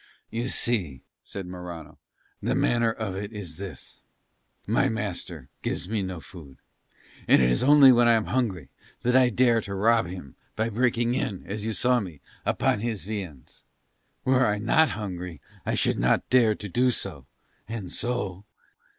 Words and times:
"You 0.31 0.47
see," 0.47 1.03
said 1.21 1.45
Morano, 1.45 1.99
"the 2.41 2.55
manner 2.55 2.91
of 2.91 3.15
it 3.15 3.31
is 3.31 3.57
this: 3.57 3.99
my 4.65 4.89
master 4.89 5.47
gives 5.61 5.87
me 5.87 6.01
no 6.01 6.19
food, 6.19 6.57
and 7.27 7.39
it 7.39 7.51
is 7.51 7.61
only 7.61 7.91
when 7.91 8.07
I 8.07 8.13
am 8.13 8.25
hungry 8.25 8.69
that 9.03 9.15
I 9.15 9.29
dare 9.29 9.61
to 9.61 9.75
rob 9.75 10.07
him 10.07 10.35
by 10.55 10.69
breaking 10.69 11.13
in, 11.13 11.43
as 11.45 11.63
you 11.65 11.73
saw 11.73 11.99
me, 11.99 12.19
upon 12.47 12.79
his 12.79 13.03
viands; 13.03 13.63
were 14.25 14.43
I 14.43 14.57
not 14.57 14.89
hungry 14.97 15.39
I 15.67 15.75
should 15.75 15.99
not 15.99 16.27
dare 16.31 16.55
to 16.55 16.67
do 16.67 16.89
so, 16.89 17.27
and 17.67 17.91
so 17.91 18.45